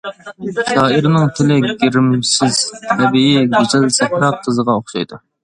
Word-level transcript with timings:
شائىرنىڭ 0.69 1.27
تىلى 1.39 1.57
گىرىمسىز، 1.65 2.63
تەبىئىي، 2.87 3.47
گۈزەل 3.53 3.87
سەھرا 4.01 4.33
قىزىغا 4.43 4.81
ئوخشايدۇ. 4.83 5.23